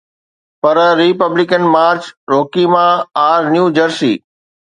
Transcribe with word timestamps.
per 0.61 0.77
Republican 0.99 1.63
Marge 1.73 2.01
Roukema, 2.31 2.85
R New 3.27 3.65
Jersey 3.77 4.13